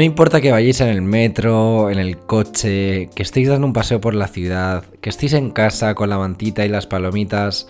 [0.00, 4.00] No importa que vayáis en el metro, en el coche, que estéis dando un paseo
[4.00, 7.68] por la ciudad, que estéis en casa con la mantita y las palomitas,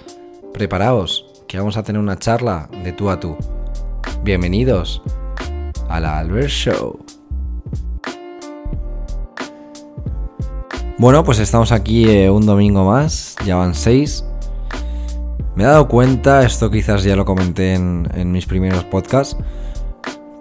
[0.55, 3.37] preparaos, que vamos a tener una charla de tú a tú.
[4.23, 5.03] Bienvenidos
[5.89, 7.01] a la Albert Show.
[10.99, 14.25] Bueno, pues estamos aquí eh, un domingo más, ya van seis.
[15.57, 19.37] Me he dado cuenta, esto quizás ya lo comenté en, en mis primeros podcasts,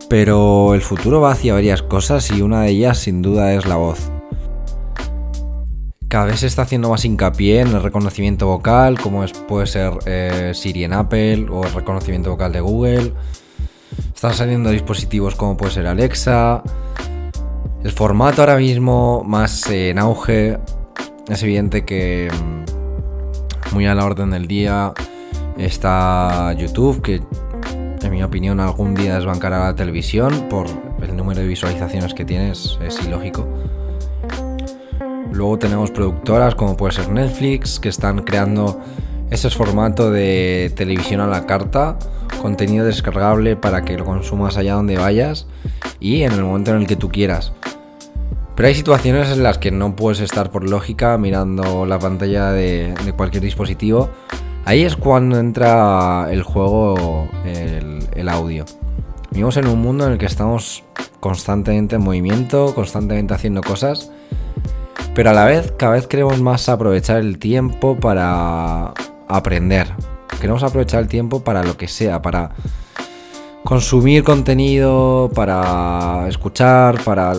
[0.09, 3.75] pero el futuro va hacia varias cosas y una de ellas sin duda es la
[3.75, 4.11] voz.
[6.07, 9.93] Cada vez se está haciendo más hincapié en el reconocimiento vocal, como es, puede ser
[10.07, 13.13] eh, Siri en Apple o el reconocimiento vocal de Google.
[14.15, 16.63] Están saliendo dispositivos como puede ser Alexa.
[17.83, 20.57] El formato ahora mismo más en auge.
[21.27, 24.93] Es evidente que mm, muy a la orden del día
[25.59, 27.21] está YouTube, que
[28.01, 30.67] en mi opinión, algún día desbancará la televisión por
[31.01, 33.47] el número de visualizaciones que tienes, es ilógico.
[35.31, 38.79] Luego tenemos productoras como puede ser Netflix, que están creando
[39.29, 41.97] ese formato de televisión a la carta,
[42.41, 45.47] contenido descargable para que lo consumas allá donde vayas
[45.99, 47.53] y en el momento en el que tú quieras.
[48.55, 52.93] Pero hay situaciones en las que no puedes estar por lógica mirando la pantalla de,
[53.05, 54.09] de cualquier dispositivo
[54.69, 58.65] Ahí es cuando entra el juego, el, audio.
[59.31, 60.83] Vivimos en un mundo en el que estamos
[61.19, 64.11] constantemente en movimiento, constantemente haciendo cosas,
[65.15, 68.93] pero a la vez cada vez queremos más aprovechar el tiempo para
[69.27, 69.87] aprender.
[70.41, 72.51] Queremos aprovechar el tiempo para lo que sea, para
[73.63, 77.33] consumir contenido, para escuchar, para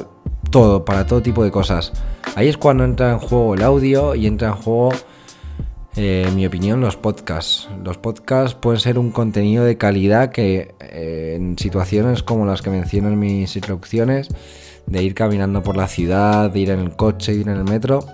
[0.51, 1.93] todo, para todo tipo de cosas.
[2.37, 4.93] Ahí es cuando entra en juego el audio y entra en juego
[5.97, 7.69] eh, en mi opinión, los podcasts.
[7.85, 12.71] Los podcasts pueden ser un contenido de calidad que eh, en situaciones como las que
[12.71, 14.29] menciono en mis introducciones,
[14.87, 17.65] de ir caminando por la ciudad, de ir en el coche, de ir en el
[17.65, 18.05] metro,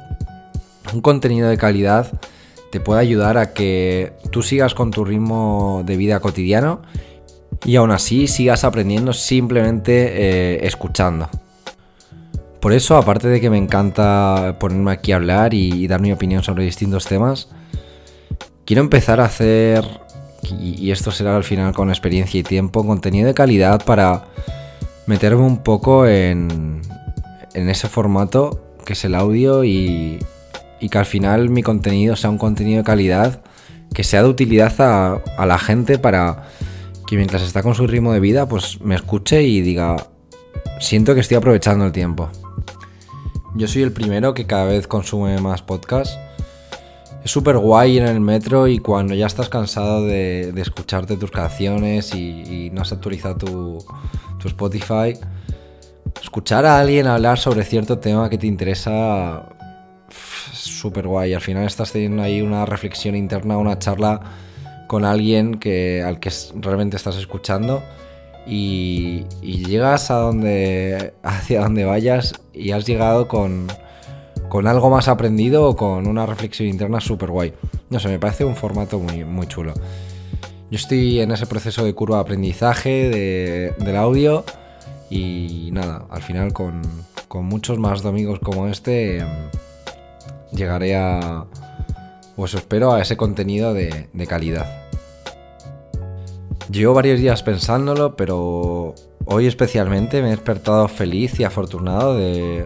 [0.93, 2.19] un contenido de calidad
[2.71, 6.83] te puede ayudar a que tú sigas con tu ritmo de vida cotidiano
[7.65, 11.29] y aún así sigas aprendiendo simplemente eh, escuchando.
[12.61, 16.43] Por eso, aparte de que me encanta ponerme aquí a hablar y dar mi opinión
[16.43, 17.49] sobre distintos temas,
[18.67, 19.85] Quiero empezar a hacer,
[20.61, 24.27] y esto será al final con experiencia y tiempo, contenido de calidad para
[25.07, 26.83] meterme un poco en,
[27.55, 30.19] en ese formato que es el audio y,
[30.81, 33.43] y, que al final mi contenido sea un contenido de calidad
[33.95, 36.49] que sea de utilidad a, a, la gente para
[37.07, 39.97] que mientras está con su ritmo de vida pues me escuche y diga
[40.79, 42.29] siento que estoy aprovechando el tiempo.
[43.55, 46.19] Yo soy el primero que cada vez consume más podcasts
[47.27, 52.15] es súper guay en el metro y cuando ya estás cansado de, escucharte tus canciones
[52.15, 53.79] y, no has actualizado tu,
[54.47, 55.19] Spotify,
[56.23, 59.49] escuchar a alguien hablar sobre cierto tema que te interesa
[60.53, 61.35] es súper guay.
[61.35, 64.21] Al final estás teniendo ahí una reflexión interna, una charla
[64.87, 67.83] con alguien que, al que realmente estás escuchando
[68.47, 73.67] y, y llegas a donde, hacia donde vayas y has llegado con
[74.49, 77.53] con algo más aprendido o con una reflexión interna súper guay.
[77.91, 79.75] No sé, me parece un formato muy, muy chulo.
[80.71, 84.45] Yo estoy en ese proceso de curva de aprendizaje del audio
[85.11, 86.83] y nada, al final con,
[87.35, 89.29] muchos más domingos como este em,
[90.53, 91.45] llegaré a,
[92.35, 94.89] os espero a ese contenido de, de calidad.
[96.71, 98.95] Llevo varios días pensándolo, pero
[99.27, 102.65] hoy especialmente me he despertado feliz y afortunado de,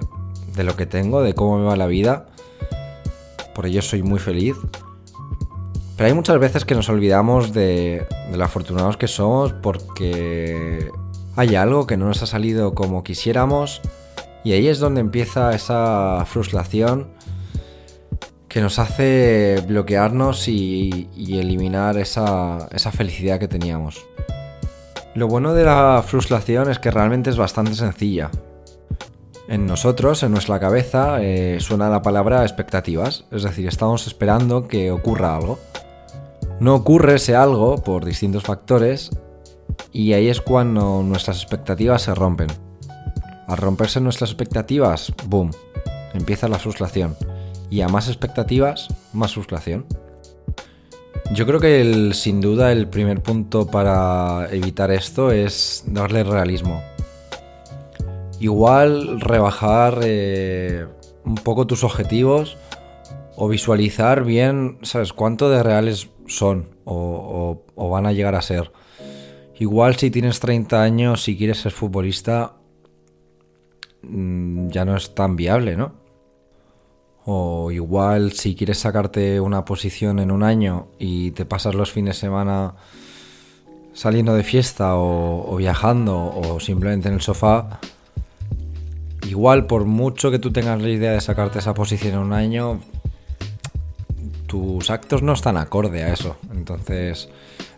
[0.60, 2.26] de lo que tengo, de cómo me va la vida.
[3.54, 4.56] Por ello soy muy feliz.
[5.96, 10.90] Pero hay muchas veces que nos olvidamos de, lo afortunados que somos porque
[11.36, 13.80] hay algo que no nos ha salido como quisiéramos
[14.44, 17.08] y ahí es donde empieza esa frustración
[18.48, 24.04] que nos hace bloquearnos y, eliminar esa, esa felicidad que teníamos.
[25.14, 28.30] Lo bueno de la frustración es que realmente es bastante sencilla.
[29.50, 34.92] En nosotros, en nuestra cabeza, eh, suena la palabra expectativas, es decir, estamos esperando que
[34.92, 35.58] ocurra algo.
[36.60, 39.10] No ocurre ese algo por distintos factores
[39.92, 42.46] y ahí es cuando nuestras expectativas se rompen.
[43.48, 45.50] Al romperse nuestras expectativas, boom,
[46.14, 47.16] empieza la frustración.
[47.70, 49.84] Y a más expectativas, más frustración.
[51.32, 56.80] Yo creo que sin duda el primer punto para evitar esto es darle realismo.
[58.40, 60.86] Igual rebajar eh,
[61.24, 62.56] un poco tus objetivos
[63.36, 65.12] o visualizar bien, ¿sabes?
[65.12, 68.72] Cuánto de reales son o, van a llegar a ser.
[69.58, 72.54] Igual si tienes 30 años y quieres ser futbolista,
[74.02, 75.92] mm, ya no es tan viable, ¿no?
[77.26, 82.16] O igual si quieres sacarte una posición en un año y te pasas los fines
[82.16, 82.74] de semana
[83.92, 87.80] saliendo de fiesta o, viajando o simplemente en el sofá,
[89.28, 92.80] igual por mucho que tú tengas la idea de sacarte esa posición en un año,
[94.46, 96.36] tus actos no están acorde a eso.
[96.52, 97.28] Entonces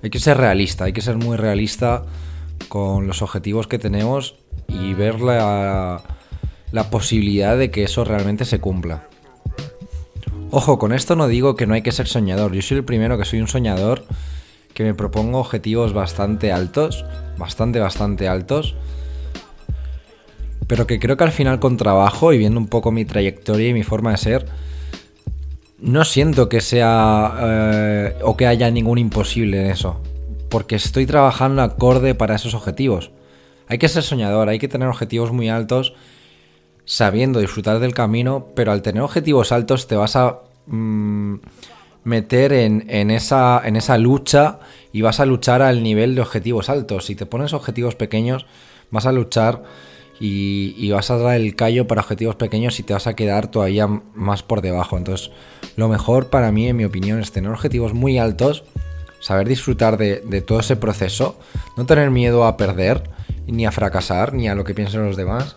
[0.03, 2.05] hay que ser realista, hay que ser muy realista
[2.69, 4.37] con los objetivos que tenemos
[4.69, 6.03] y ver la,
[6.71, 9.09] la posibilidad de que eso realmente se cumpla.
[10.51, 12.53] Ojo, con esto no digo que no hay que ser soñador.
[12.53, 14.05] Yo soy el primero que soy un soñador,
[14.75, 17.05] que me propongo objetivos bastante altos,
[17.39, 18.75] bastante, bastante altos.
[20.67, 23.75] Pero que creo que al final con trabajo y viendo un poco mi trayectoria y
[23.75, 24.47] mi forma de ser,
[25.79, 30.01] no siento que sea eh, o que haya ningún imposible en eso.
[30.49, 33.11] Porque estoy trabajando acorde para esos objetivos.
[33.69, 35.95] Hay que ser soñador, hay que tener objetivos muy altos
[36.85, 41.37] sabiendo disfrutar del camino, pero al tener objetivos altos te vas a mm,
[42.05, 44.59] meter en, esa, en esa lucha
[44.93, 47.07] y vas a luchar al nivel de objetivos altos.
[47.07, 48.47] Si te pones objetivos pequeños,
[48.91, 49.63] vas a luchar
[50.23, 53.51] y, y, vas a dar el callo para objetivos pequeños y te vas a quedar
[53.51, 54.97] todavía más por debajo.
[54.97, 55.31] Entonces,
[55.77, 58.65] lo mejor para mí, en mi opinión, es tener objetivos muy altos,
[59.21, 61.39] saber disfrutar de, de todo ese proceso,
[61.77, 63.03] no tener miedo a perder,
[63.47, 65.57] ni a fracasar, ni a lo que piensen los demás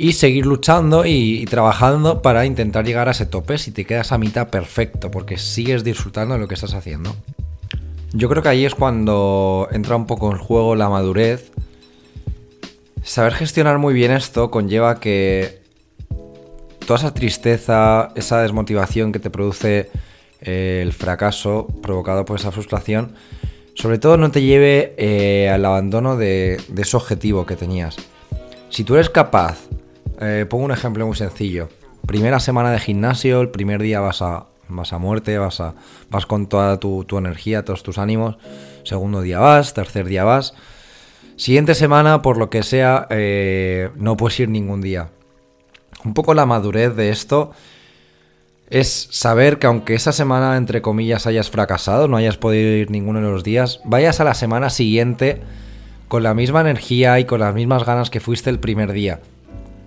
[0.00, 3.58] y seguir luchando y, trabajando para intentar llegar a ese tope.
[3.58, 7.14] Si te quedas a mitad, perfecto, porque sigues disfrutando de lo que estás haciendo.
[8.14, 11.52] Yo creo que ahí es cuando entra un poco en juego la madurez.
[13.10, 15.62] Saber gestionar muy bien esto conlleva que
[16.86, 19.90] toda esa tristeza, esa desmotivación que te produce
[20.40, 23.16] eh, el fracaso provocado por esa frustración,
[23.74, 27.96] sobre todo no te lleve eh, al abandono de, de ese objetivo que tenías.
[28.68, 29.58] Si tú eres capaz
[30.20, 31.68] eh, pongo un ejemplo muy sencillo.
[32.06, 35.74] Primera semana de gimnasio, el primer día vas a, vas a muerte, vas, a,
[36.10, 38.36] vas con toda tu, energía, todos tus ánimos.
[38.84, 40.54] Segundo día vas, tercer día vas.
[41.40, 45.08] Siguiente semana, por lo que sea, eh, no puedes ir ningún día.
[46.04, 47.52] Un poco la madurez de esto
[48.68, 53.22] es saber que aunque esa semana, entre comillas, hayas fracasado, no hayas podido ir ninguno
[53.22, 55.40] de los días, vayas a la semana siguiente
[56.08, 59.20] con la misma energía y con las mismas ganas que fuiste el primer día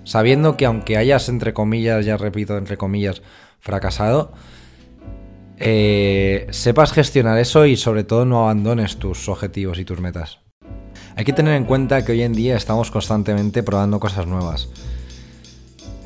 [0.04, 3.22] sabiendo que aunque hayas, entre comillas, ya repito, entre comillas,
[3.60, 4.34] fracasado,
[5.58, 10.43] eh, sepas gestionar eso y sobre todo no abandones tus objetivos y tus metas.
[11.16, 14.70] Hay que tener en cuenta que hoy en día estamos constantemente probando cosas nuevas.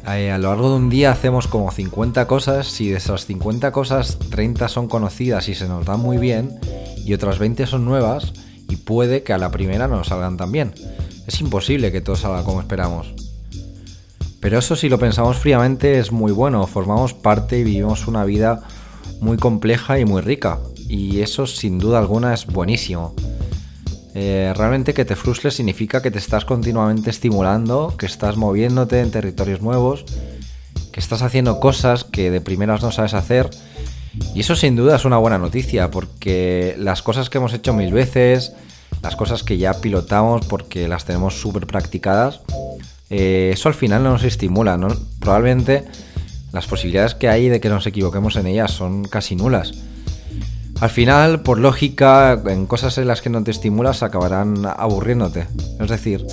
[0.05, 4.17] A lo largo de un día hacemos como 50 cosas, si de esas 50 cosas
[4.29, 6.59] 30 son conocidas y se nos dan muy bien,
[7.05, 8.33] y otras 20 son nuevas,
[8.69, 10.73] y puede que a la primera no nos salgan tan bien.
[11.25, 13.13] Es imposible que todo salga como esperamos.
[14.39, 18.61] Pero eso si lo pensamos fríamente es muy bueno, formamos parte y vivimos una vida
[19.19, 20.59] muy compleja y muy rica.
[20.87, 23.13] Y eso sin duda alguna es buenísimo.
[24.19, 29.11] Eh, realmente que te frustres significa que te estás continuamente estimulando, que estás moviéndote en
[29.11, 30.05] territorios nuevos,
[30.91, 33.47] que estás haciendo cosas que de primeras no sabes hacer.
[34.33, 37.93] Y eso sin duda es una buena noticia, porque las cosas que hemos hecho mil
[37.93, 38.53] veces,
[39.03, 42.41] las cosas que ya pilotamos porque las tenemos súper practicadas,
[43.11, 44.87] eh, eso al final no nos estimula, ¿no?
[45.19, 45.85] Probablemente
[46.53, 49.73] las posibilidades que hay de que nos equivoquemos en ellas son casi nulas.
[50.79, 55.47] Al final, por lógica, en cosas en las que no te estimulas acabarán aburriéndote.
[55.79, 56.25] Es decir,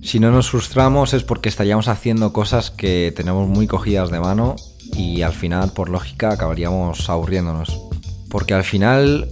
[0.00, 4.54] si no nos frustramos es porque estaríamos haciendo cosas que tenemos muy cogidas de mano
[4.96, 7.80] y al final, por lógica, acabaríamos aburriéndonos.
[8.28, 9.28] Porque al final,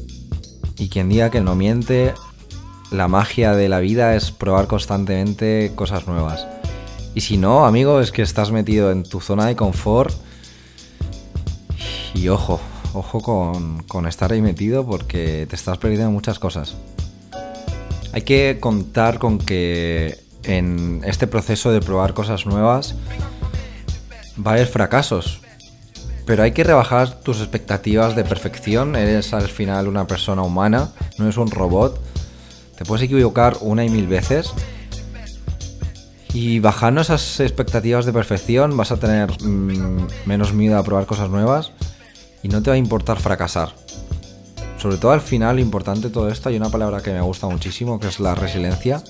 [0.77, 2.15] y quien diga que no miente,
[2.91, 6.49] la magia de la vida es probar constantemente cosas nuevas.
[7.15, 10.15] Y si no, amigo, es que estás metido en tu zona de confort.
[12.15, 12.61] Y ojo,
[12.95, 16.77] ojo con, estar ahí metido porque te estás perdiendo muchas cosas.
[18.13, 22.95] Hay que contar con que en este proceso de probar cosas nuevas
[24.45, 25.41] va a haber fracasos.
[26.25, 28.97] Pero hay que rebajar tus expectativas de perfección.
[28.97, 32.01] Eres al final una persona humana, no eres un robot.
[32.77, 34.53] Te puedes equivocar una y mil veces
[36.35, 41.31] y bajando esas expectativas de perfección vas a tener mm, menos miedo a probar cosas
[41.31, 41.73] nuevas
[42.43, 43.71] y no te va a importar fracasar.
[44.79, 48.07] Sobre todo al final, importante todo esto, hay una palabra que me gusta muchísimo, que
[48.07, 49.03] es la resiliencia.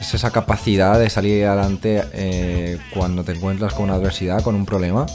[0.00, 4.66] Es esa capacidad de salir adelante eh, cuando te encuentras con una adversidad, con un
[4.66, 5.06] problema.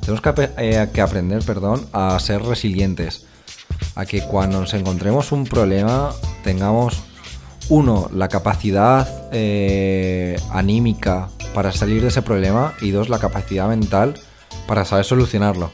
[0.00, 3.26] Tenemos que, eh, que aprender perdón, a ser resilientes.
[3.94, 7.02] A que cuando nos encontremos un problema tengamos
[7.68, 14.14] uno, la capacidad eh, anímica para salir de ese problema y dos, la capacidad mental
[14.66, 15.70] para saber solucionarlo.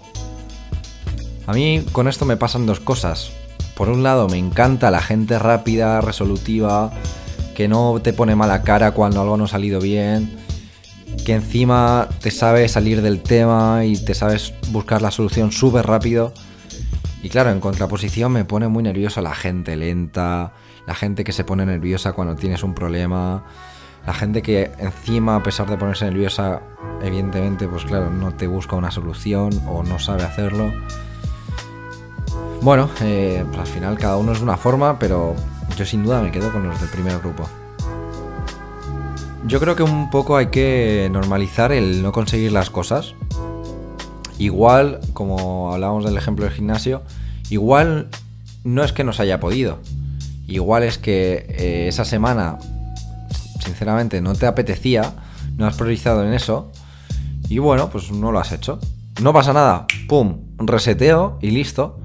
[1.46, 3.30] A mí con esto me pasan dos cosas.
[3.76, 6.90] Por un lado, me encanta la gente rápida, resolutiva,
[7.54, 10.38] que no te pone mala cara cuando algo no ha salido bien,
[11.24, 16.32] que encima te sabe salir del tema y te sabes buscar la solución súper rápido.
[17.22, 20.52] Y claro, en contraposición me pone muy nerviosa la gente lenta,
[20.86, 23.44] la gente que se pone nerviosa cuando tienes un problema,
[24.06, 26.62] la gente que encima, a pesar de ponerse nerviosa,
[27.02, 30.72] evidentemente, pues claro, no te busca una solución o no sabe hacerlo.
[32.62, 35.34] Bueno, eh, al final cada uno es de una forma, pero
[35.76, 37.44] yo sin duda me quedo con los del primer grupo.
[39.46, 43.14] Yo creo que un poco hay que normalizar el no conseguir las cosas.
[44.38, 47.02] Igual, como hablábamos del ejemplo del gimnasio,
[47.50, 48.08] igual
[48.64, 49.78] no es que nos haya podido.
[50.48, 52.58] Igual es que eh, esa semana,
[53.60, 55.14] sinceramente, no te apetecía,
[55.56, 56.72] no has priorizado en eso.
[57.48, 58.80] Y bueno, pues no lo has hecho.
[59.22, 62.00] No pasa nada, pum, reseteo y listo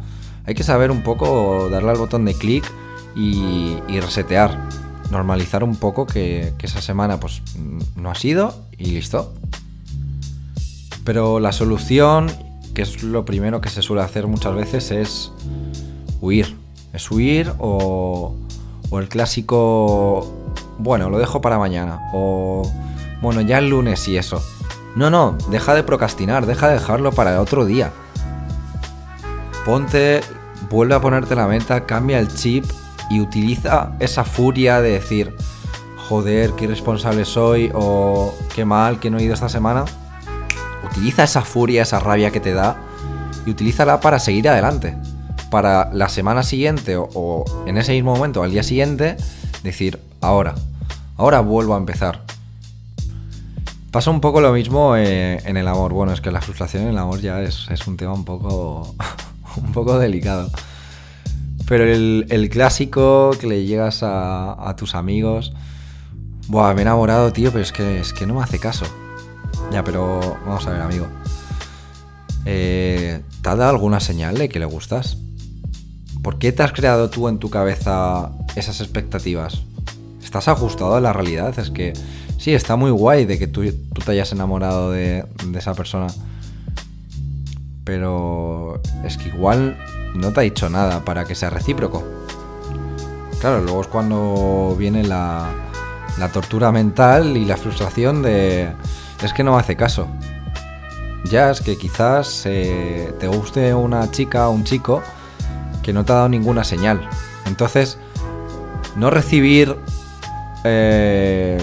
[0.45, 2.69] hay que saber un poco darle al botón de clic
[3.15, 4.69] y, resetear.
[5.11, 7.41] Normalizar un poco que, esa semana pues
[7.95, 9.33] no ha sido y listo.
[11.03, 12.31] Pero la solución,
[12.73, 15.31] que es lo primero que se suele hacer muchas veces, es
[16.21, 16.55] huir.
[16.93, 18.35] Es huir o,
[18.89, 20.31] o el clásico,
[20.77, 21.99] bueno, lo dejo para mañana.
[22.13, 22.71] O,
[23.21, 24.41] bueno, ya el lunes y eso.
[24.95, 27.91] No, no, deja de procrastinar, deja de dejarlo para otro día
[29.65, 30.21] ponte,
[30.69, 32.65] vuelve a ponerte la meta, cambia el chip
[33.09, 35.35] y utiliza esa furia de decir,
[36.07, 39.85] joder, qué irresponsable soy o qué mal que no he ido esta semana.
[40.89, 42.77] Utiliza esa furia, esa rabia que te da
[43.45, 44.97] y utilízala para seguir adelante.
[45.49, 49.17] Para la semana siguiente o, en ese mismo momento, al día siguiente,
[49.63, 50.55] decir, ahora,
[51.17, 52.23] ahora vuelvo a empezar.
[53.91, 55.91] Pasa un poco lo mismo eh, en el amor.
[55.91, 58.95] Bueno, es que la frustración en el amor ya es, es un tema un poco
[59.57, 60.49] un poco delicado.
[61.67, 65.53] Pero el, clásico que le llegas a, tus amigos.
[66.47, 68.85] Buah, me he enamorado, tío, pero es que, es que no me hace caso.
[69.71, 71.07] Ya, pero vamos a ver, amigo.
[72.45, 75.17] Eh, ¿Te ha dado alguna señal de que le gustas?
[76.21, 79.61] ¿Por qué te has creado tú en tu cabeza esas expectativas?
[80.21, 81.57] ¿Estás ajustado a la realidad?
[81.57, 81.93] Es que
[82.37, 86.07] sí, está muy guay de que tú, te hayas enamorado de esa persona
[87.83, 89.77] pero es que igual
[90.13, 92.03] no te ha dicho nada para que sea recíproco.
[93.39, 95.49] Claro, luego es cuando viene la,
[96.19, 98.69] la tortura mental y la frustración de
[99.23, 100.07] es que no hace caso.
[101.25, 105.01] Ya es que quizás eh, te guste una chica o un chico
[105.83, 107.07] que no te ha dado ninguna señal.
[107.45, 107.97] Entonces,
[108.95, 109.75] no recibir
[110.63, 111.61] eh,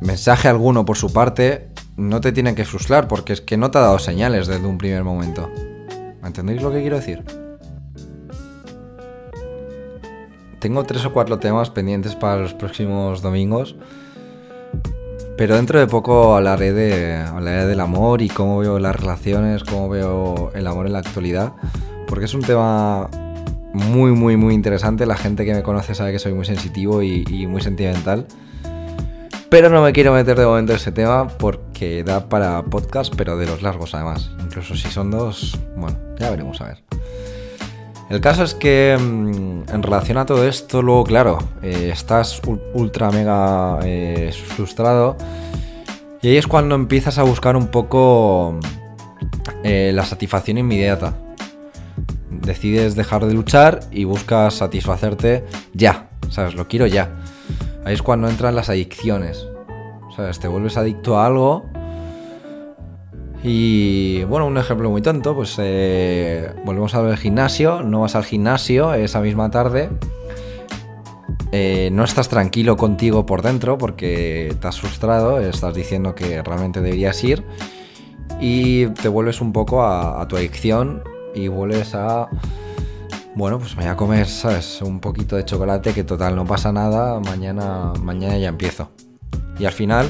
[0.00, 3.78] mensaje alguno por su parte no te tienen que frustrar porque es que no te
[3.78, 5.50] ha dado señales desde un primer momento.
[6.24, 7.24] ¿Entendéis lo que quiero decir?
[10.58, 13.74] Tengo tres o cuatro temas pendientes para los próximos domingos.
[15.36, 19.88] Pero dentro de poco hablaré, de, hablaré del amor y cómo veo las relaciones, cómo
[19.88, 21.52] veo el amor en la actualidad.
[22.06, 23.10] Porque es un tema
[23.72, 25.04] muy, muy, muy interesante.
[25.04, 28.26] La gente que me conoce sabe que soy muy sensitivo y, y muy sentimental.
[29.48, 31.61] Pero no me quiero meter de momento en ese tema porque
[32.04, 34.30] da para podcast, pero de los largos además.
[34.40, 36.82] Incluso si son dos, bueno, ya veremos a ver.
[38.12, 42.42] El caso es que mm, en relación a todo esto, luego, claro, eh, estás
[42.74, 45.16] ultra mega eh, frustrado.
[46.20, 48.60] Y ahí es cuando empiezas a buscar un poco
[49.64, 51.14] eh, la satisfacción inmediata.
[52.30, 56.10] Decides dejar de luchar y buscas satisfacerte ya.
[56.28, 56.54] ¿Sabes?
[56.54, 57.10] Lo quiero ya.
[57.84, 59.46] Ahí es cuando entran las adicciones.
[60.14, 61.71] Sea, te vuelves adicto a algo.
[63.42, 68.94] Y bueno, un ejemplo muy tonto, pues eh, volvemos al gimnasio, no vas al gimnasio
[68.94, 69.90] esa misma tarde,
[71.50, 76.80] eh, no estás tranquilo contigo por dentro porque te has frustrado, estás diciendo que realmente
[76.80, 77.44] deberías ir
[78.40, 81.02] y te vuelves un poco a, a tu adicción
[81.34, 82.28] y vuelves a
[83.34, 84.82] bueno, pues me voy a comer, ¿sabes?
[84.82, 88.90] Un poquito de chocolate que total no pasa nada, mañana, mañana ya empiezo.
[89.58, 90.06] Y al final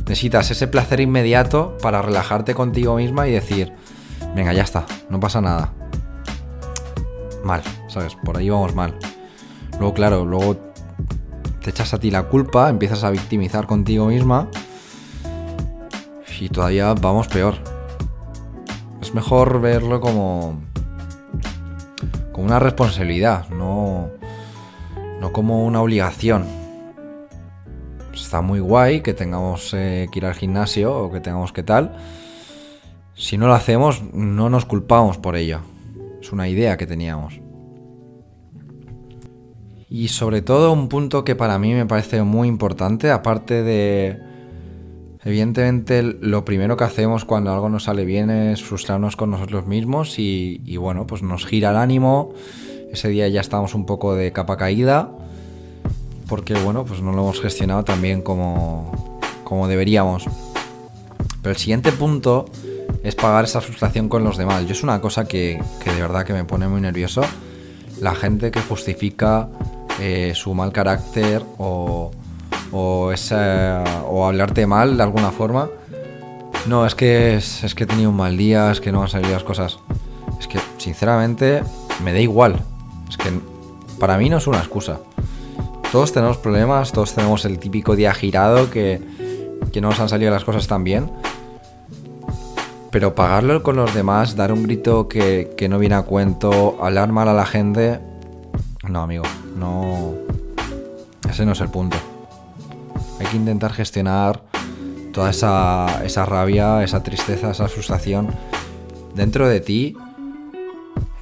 [0.00, 3.72] necesitas ese placer inmediato para relajarte contigo misma y decir,
[4.34, 5.72] venga, ya está, no pasa nada.
[7.44, 8.14] Mal, ¿sabes?
[8.14, 8.98] Por ahí vamos mal.
[9.78, 10.56] Luego, claro, luego
[11.62, 14.48] te echas a ti la culpa, empiezas a victimizar contigo misma
[16.40, 17.56] y todavía vamos peor.
[19.00, 20.60] Es mejor verlo como
[22.38, 24.10] como una responsabilidad, no,
[25.20, 26.57] no como una obligación.
[28.28, 31.96] Está muy guay que tengamos eh, que ir al gimnasio o que tengamos que tal.
[33.14, 35.60] Si no lo hacemos, no nos culpamos por ello.
[36.20, 37.40] Es una idea que teníamos.
[39.88, 44.18] Y sobre todo un punto que para mí me parece muy importante, aparte de...
[45.24, 50.18] Evidentemente lo primero que hacemos cuando algo nos sale bien es frustrarnos con nosotros mismos
[50.18, 52.34] y, y bueno, pues nos gira el ánimo.
[52.92, 55.14] Ese día ya estamos un poco de capa caída
[56.28, 60.26] porque bueno, pues no lo hemos gestionado tan bien como, como deberíamos.
[61.42, 62.46] Pero el siguiente punto
[63.02, 64.66] es pagar esa frustración con los demás.
[64.66, 67.22] Yo es una cosa que, que de verdad que me pone muy nervioso.
[68.00, 69.48] La gente que justifica
[70.00, 72.10] eh, su mal carácter o,
[72.72, 73.12] o,
[74.06, 75.70] o hablarte mal de alguna forma.
[76.66, 79.08] No, es que, es, es que he tenido un mal día, es que no han
[79.08, 79.78] salido las cosas.
[80.38, 81.62] Es que, sinceramente,
[82.04, 82.60] me da igual.
[83.08, 83.30] Es que
[83.98, 85.00] para mí no es una excusa.
[85.92, 89.00] Todos tenemos problemas, todos tenemos el típico día girado que,
[89.72, 91.10] que no nos han salido las cosas tan bien.
[92.90, 97.10] Pero pagarlo con los demás, dar un grito que, que no viene a cuento, hablar
[97.10, 98.00] mal a la gente.
[98.88, 99.24] No, amigo,
[99.56, 100.14] no.
[101.28, 101.96] Ese no es el punto.
[103.20, 104.42] Hay que intentar gestionar
[105.12, 108.28] toda esa, esa rabia, esa tristeza, esa frustración
[109.14, 109.96] dentro de ti.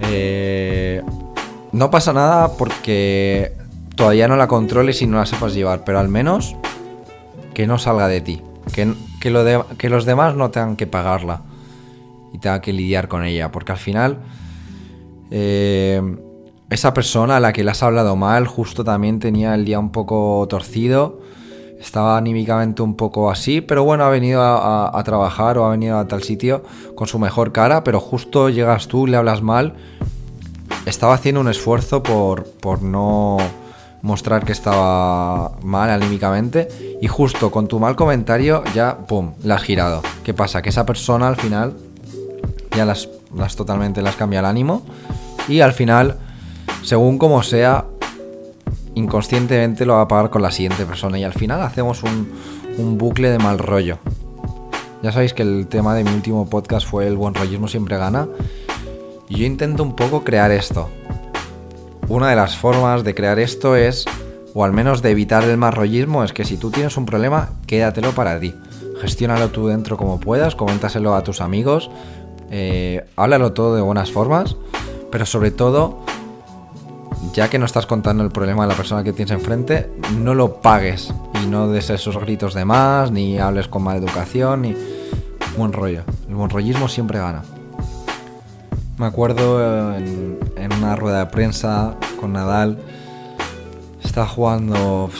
[0.00, 1.02] Eh,
[1.72, 3.56] no pasa nada porque
[3.96, 6.54] todavía no la controles y no la sepas llevar, pero al menos
[7.54, 8.42] que no salga de ti.
[8.72, 11.42] Que, que, los demás no tengan que pagarla
[12.32, 14.18] y tengan que lidiar con ella, porque al final
[15.30, 16.02] eh,
[16.68, 19.90] esa persona a la que le has hablado mal justo también tenía el día un
[19.90, 21.20] poco torcido,
[21.80, 26.06] estaba anímicamente un poco así, pero bueno, ha venido a trabajar o ha venido a
[26.08, 29.74] tal sitio con su mejor cara, pero justo llegas tú, le hablas mal,
[30.86, 33.38] estaba haciendo un esfuerzo por, por no
[34.06, 36.68] mostrar que estaba mal anímicamente
[37.02, 40.00] y justo con tu mal comentario ya, ¡pum!, la has girado.
[40.22, 40.62] ¿Qué pasa?
[40.62, 41.74] Que esa persona al final
[42.76, 44.82] ya las, las totalmente las cambia el ánimo
[45.48, 46.18] y al final,
[46.84, 47.84] según como sea,
[48.94, 52.30] inconscientemente lo va a pagar con la siguiente persona y al final hacemos un,
[52.78, 53.98] un bucle de mal rollo.
[55.02, 58.28] Ya sabéis que el tema de mi último podcast fue el buen rollismo siempre gana.
[59.28, 60.88] Y yo intento un poco crear esto
[62.08, 64.04] una de las formas de crear esto es,
[64.54, 68.12] o al menos de evitar el marrollismo, es que si tú tienes un problema, quédatelo
[68.12, 68.54] para ti.
[69.00, 71.90] Gestiónalo tú dentro como puedas, coméntaselo a tus amigos,
[72.50, 74.56] eh, háblalo todo de buenas formas,
[75.10, 75.98] pero sobre todo,
[77.34, 80.60] ya que no estás contando el problema de la persona que tienes enfrente, no lo
[80.60, 84.74] pagues y no des esos gritos de más, ni hables con mala educación, ni
[85.56, 86.04] buen rollo.
[86.28, 87.42] El buen rollismo siempre gana.
[88.98, 92.78] Me acuerdo en, en, una rueda de prensa con Nadal.
[94.02, 95.10] Estaba jugando.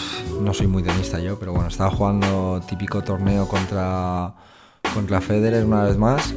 [0.41, 4.33] No soy muy tenista yo, pero bueno, estaba jugando típico torneo contra,
[4.95, 6.35] contra Federer una vez más.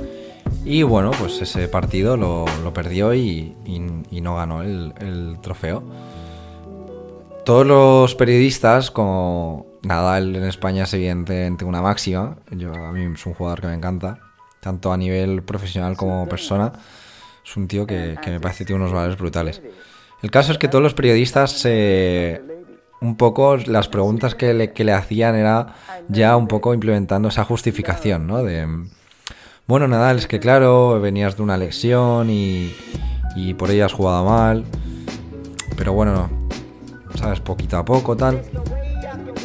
[0.65, 5.81] Y bueno, pues ese partido lo, lo perdió y, y, no ganó el, el, trofeo.
[7.45, 12.35] Todos los periodistas, como Nadal en España es evidentemente una máxima.
[12.51, 14.19] Yo, a mí es un jugador que me encanta,
[14.59, 16.73] tanto a nivel profesional como persona
[17.49, 19.61] es un tío que, que, me parece que tiene unos valores brutales.
[20.21, 22.41] El caso es que todos los periodistas, eh,
[23.01, 25.75] un poco las preguntas que le, que le, hacían era
[26.09, 28.43] ya un poco implementando esa justificación, ¿no?
[28.43, 28.67] De,
[29.65, 32.75] bueno, Nadal, es que claro, venías de una lesión y,
[33.35, 34.65] y por ella has jugado mal,
[35.77, 36.29] pero bueno,
[37.15, 38.43] sabes, poquito a poco, tal.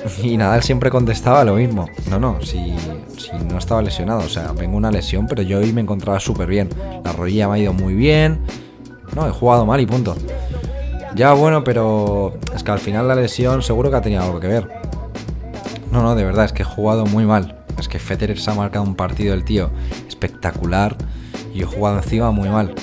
[0.22, 1.88] Y Nadal siempre contestaba lo mismo.
[2.10, 2.74] No, no, si,
[3.16, 4.20] si no estaba lesionado.
[4.20, 6.68] O sea, vengo una lesión, pero yo hoy me encontraba súper bien.
[7.04, 8.40] La rodilla me ha ido muy bien.
[9.14, 10.14] No, he jugado mal y punto.
[11.14, 14.48] Ya bueno, pero es que al final la lesión seguro que ha tenido algo que
[14.48, 14.68] ver.
[15.92, 17.56] No, no, de verdad, es que he jugado muy mal.
[17.78, 19.70] Es que Federer se ha marcado un partido del tío
[20.08, 20.96] espectacular
[21.54, 22.74] y he jugado encima muy mal.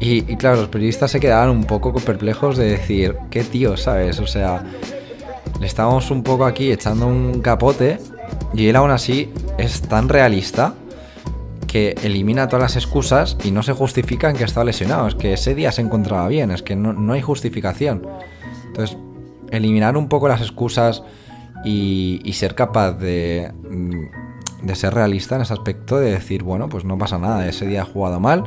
[0.00, 4.20] Y, y claro, los periodistas se quedaban un poco perplejos de decir, ¿qué tío, sabes?
[4.20, 4.62] O sea,
[5.60, 7.98] le estábamos un poco aquí echando un capote
[8.54, 10.74] y él aún así es tan realista
[11.66, 15.06] que elimina todas las excusas y no se justifica en que estaba lesionado.
[15.06, 18.06] Es que ese día se encontraba bien, es que no, no hay justificación.
[18.66, 18.96] Entonces,
[19.50, 21.02] eliminar un poco las excusas
[21.64, 23.52] y, ser capaz de,
[24.62, 27.82] de ser realista en ese aspecto, de decir, bueno, pues no pasa nada, ese día
[27.82, 28.44] he jugado mal,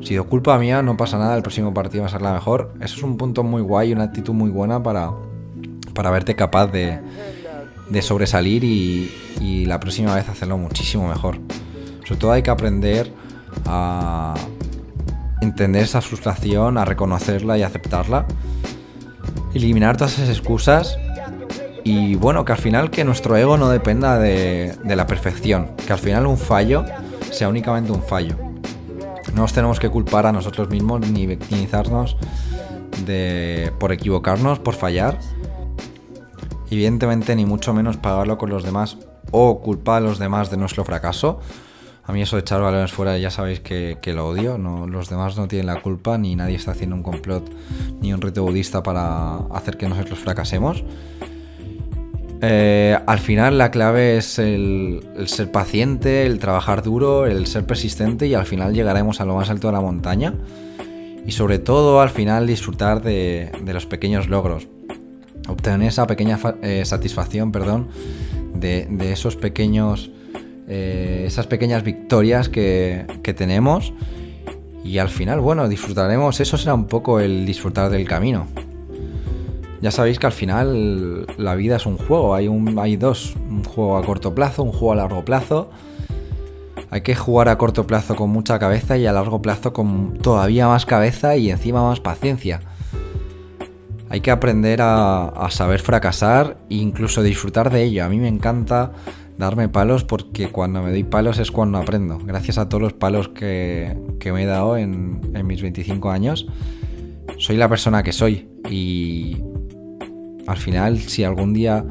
[0.00, 2.74] ha sido culpa mía, no pasa nada, el próximo partido va a ser la mejor.
[2.80, 5.12] Eso es un punto muy guay, una actitud muy buena para,
[5.94, 7.00] para verte capaz de,
[8.02, 11.38] sobresalir y, la próxima vez hacerlo muchísimo mejor.
[12.06, 13.10] Sobre todo hay que aprender
[13.66, 14.34] a
[15.40, 18.26] entender esa frustración, a reconocerla y aceptarla.
[19.54, 20.98] Eliminar todas esas excusas
[21.84, 25.98] Y bueno, que al final que nuestro ego no dependa de, la perfección, que al
[25.98, 26.84] final un fallo
[27.30, 28.36] sea únicamente un fallo.
[29.34, 32.16] No nos tenemos que culpar a nosotros mismos ni victimizarnos
[33.78, 35.18] por equivocarnos, por fallar.
[36.74, 38.98] Evidentemente, ni mucho menos pagarlo con los demás
[39.30, 41.38] o culpar a los demás de nuestro fracaso.
[42.02, 44.58] A mí eso de echar balones fuera ya sabéis que, lo odio.
[44.58, 47.48] No, los demás no tienen la culpa, ni nadie está haciendo un complot
[48.00, 50.82] ni un rito budista para hacer que nosotros fracasemos.
[52.42, 58.26] Eh, al final la clave es el, ser paciente, el trabajar duro, el ser persistente
[58.26, 60.34] y al final llegaremos a lo más alto de la montaña.
[61.24, 64.66] Y sobre todo al final disfrutar de, los pequeños logros.
[65.48, 67.88] Obtener esa pequeña eh, satisfacción, perdón,
[68.54, 70.10] de, esos pequeños,
[70.68, 73.92] eh, esas pequeñas victorias que, que tenemos.
[74.84, 78.46] Y al final, bueno, disfrutaremos, eso será un poco el disfrutar del camino.
[79.84, 83.64] Ya sabéis que al final la vida es un juego, hay, un, hay dos, un
[83.64, 85.68] juego a corto plazo, un juego a largo plazo.
[86.88, 90.68] Hay que jugar a corto plazo con mucha cabeza y a largo plazo con todavía
[90.68, 92.60] más cabeza y encima más paciencia.
[94.14, 98.04] Hay que aprender a, saber fracasar e incluso disfrutar de ello.
[98.04, 98.92] A mí me encanta
[99.38, 102.20] darme palos porque cuando me doy palos es cuando aprendo.
[102.20, 106.46] Gracias a todos los palos que, me he dado en, mis 25 años,
[107.38, 108.48] soy la persona que soy.
[108.70, 109.38] Y
[110.46, 111.84] al final, si algún día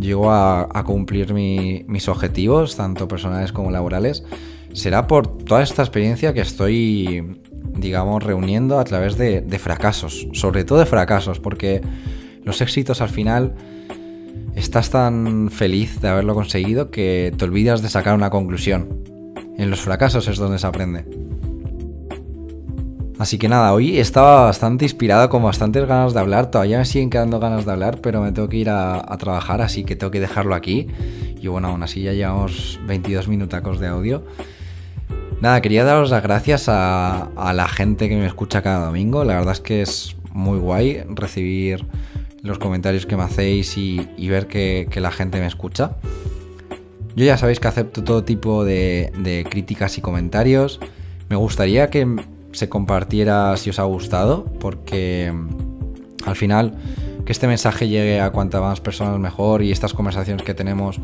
[0.00, 4.24] llego a, cumplir mis objetivos, tanto personales como laborales,
[4.72, 7.40] será por toda esta experiencia que estoy,
[7.74, 11.80] digamos, reuniendo a través de, fracasos, sobre todo de fracasos, porque
[12.44, 13.54] los éxitos al final
[14.54, 19.02] estás tan feliz de haberlo conseguido que te olvidas de sacar una conclusión.
[19.58, 21.04] En los fracasos es donde se aprende.
[23.18, 26.50] Así que nada, hoy estaba bastante inspirado, con bastantes ganas de hablar.
[26.50, 29.84] Todavía me siguen quedando ganas de hablar, pero me tengo que ir a, trabajar, así
[29.84, 30.88] que tengo que dejarlo aquí.
[31.40, 34.24] Y bueno, aún así ya llevamos 22 minutacos de audio.
[35.42, 39.24] Nada, quería daros las gracias a, la gente que me escucha cada domingo.
[39.24, 41.84] La verdad es que es muy guay recibir
[42.42, 45.96] los comentarios que me hacéis y, ver que, la gente me escucha.
[47.16, 50.78] Yo ya sabéis que acepto todo tipo de críticas y comentarios.
[51.28, 52.06] Me gustaría que
[52.52, 55.32] se compartiera si os ha gustado, porque
[56.24, 56.78] al final
[57.26, 61.00] que este mensaje llegue a cuantas más personas mejor y estas conversaciones que tenemos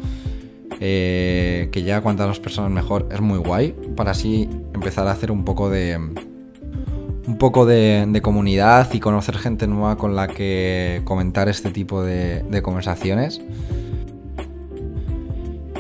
[0.81, 5.31] eh, que llegue a cuantas personas mejor es muy guay para así empezar a hacer
[5.31, 11.49] un poco de un poco de, comunidad y conocer gente nueva con la que comentar
[11.49, 13.43] este tipo de, de conversaciones.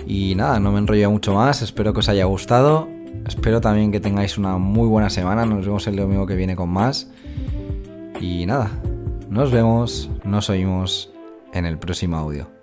[0.06, 2.88] Y nada, no me enrollo mucho más, espero que os haya gustado
[3.28, 5.44] Espero también que tengáis una muy buena semana.
[5.44, 7.10] Nos vemos el domingo que viene con más.
[8.22, 8.70] Y nada,
[9.28, 11.12] nos vemos, nos oímos
[11.52, 12.57] en el próximo audio.